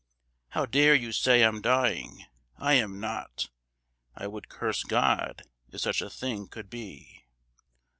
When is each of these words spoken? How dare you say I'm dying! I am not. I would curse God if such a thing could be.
How 0.49 0.65
dare 0.65 0.95
you 0.95 1.11
say 1.11 1.43
I'm 1.43 1.61
dying! 1.61 2.25
I 2.57 2.73
am 2.73 2.99
not. 2.99 3.51
I 4.15 4.25
would 4.25 4.49
curse 4.49 4.81
God 4.81 5.43
if 5.71 5.79
such 5.81 6.01
a 6.01 6.09
thing 6.09 6.47
could 6.47 6.71
be. 6.71 7.27